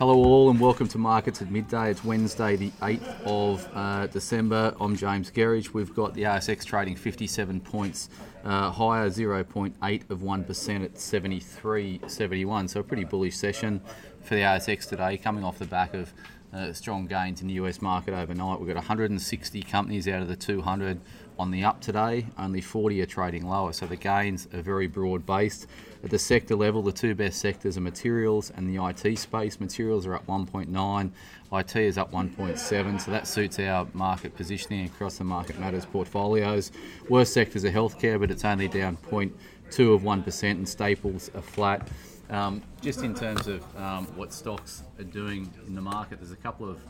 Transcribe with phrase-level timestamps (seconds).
[0.00, 1.90] Hello, all, and welcome to Markets at Midday.
[1.90, 4.74] It's Wednesday, the 8th of uh, December.
[4.80, 5.74] I'm James Gerrish.
[5.74, 8.08] We've got the ASX trading 57 points
[8.42, 12.70] uh, higher, 0.8 of 1% at 73.71.
[12.70, 13.82] So, a pretty bullish session
[14.22, 16.14] for the ASX today, coming off the back of
[16.52, 18.58] uh, strong gains in the US market overnight.
[18.58, 21.00] We've got 160 companies out of the 200
[21.40, 25.24] on the up today, only 40 are trading lower, so the gains are very broad
[25.24, 25.66] based.
[26.04, 29.58] At the sector level, the two best sectors are materials and the IT space.
[29.58, 31.10] Materials are up 1.9,
[31.52, 36.72] IT is up 1.7, so that suits our market positioning across the Market Matters portfolios.
[37.08, 41.88] Worst sectors are healthcare, but it's only down 0.2 of 1%, and staples are flat.
[42.30, 46.36] Um, just in terms of um, what stocks are doing in the market, there's a
[46.36, 46.80] couple of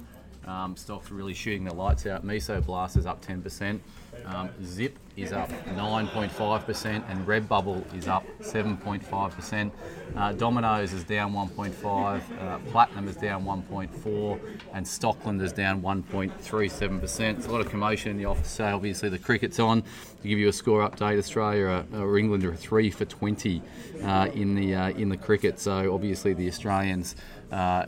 [0.47, 2.25] um, stocks really shooting the lights out.
[2.25, 3.81] Miso Mesoblast is up 10%.
[4.27, 9.71] Um, Zip is up 9.5% and Redbubble is up 7.5%.
[10.17, 14.41] Uh, Domino's is down 1.5, uh, Platinum is down 1.4,
[14.73, 17.39] and Stockland is down 1.37%.
[17.39, 18.71] It's a lot of commotion in the office today.
[18.71, 19.83] Obviously, the cricket's on.
[19.83, 23.63] To give you a score update, Australia uh, or England are three for 20
[24.03, 25.59] uh, in the uh, in the cricket.
[25.59, 27.17] So obviously, the Australians.
[27.51, 27.85] Uh,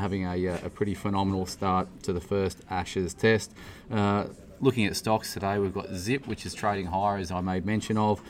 [0.00, 3.52] having a, a, pretty phenomenal start to the first Ashes test.
[3.90, 4.26] Uh,
[4.60, 7.96] looking at stocks today, we've got Zip, which is trading higher, as I made mention
[7.96, 8.22] of.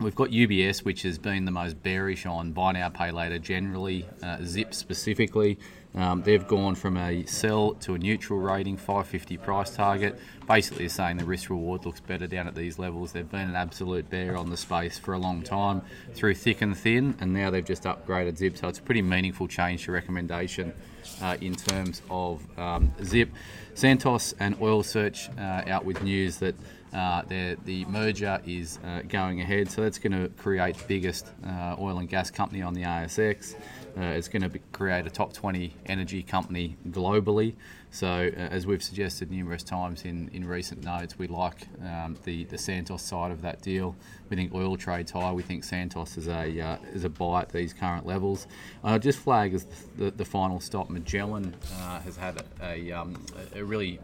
[0.00, 4.06] We've got UBS, which has been the most bearish on buy now, pay later generally,
[4.22, 5.58] uh, Zip specifically.
[5.94, 10.18] Um, they've gone from a sell to a neutral rating, 550 price target.
[10.48, 13.12] Basically, saying the risk reward looks better down at these levels.
[13.12, 15.82] They've been an absolute bear on the space for a long time
[16.14, 18.56] through thick and thin, and now they've just upgraded Zip.
[18.56, 20.72] So it's a pretty meaningful change to recommendation
[21.20, 23.28] uh, in terms of um, Zip.
[23.74, 26.54] Santos and Oil Search uh, out with news that
[26.92, 27.22] uh,
[27.64, 31.98] the merger is uh, going ahead, so that's going to create the biggest uh, oil
[31.98, 33.54] and gas company on the ASX.
[33.96, 37.54] Uh, it's going to create a top 20 energy company globally.
[37.92, 42.44] So, uh, as we've suggested numerous times in, in recent notes, we like um, the,
[42.44, 43.96] the Santos side of that deal.
[44.28, 45.32] We think oil trades high.
[45.32, 48.46] We think Santos is a uh, is a buy at these current levels.
[48.84, 50.88] Uh, just flag as the, the final stop.
[50.88, 51.56] Magellan
[52.04, 53.20] has had a, a, um,
[53.56, 53.98] a really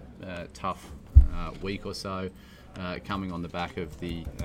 [0.52, 0.90] tough
[1.62, 2.28] week or so.
[2.78, 4.44] Uh, coming on the back of the uh,